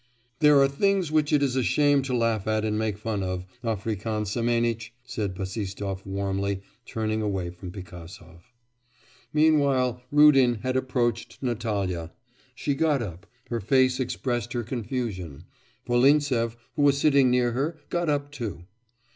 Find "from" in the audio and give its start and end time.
7.51-7.69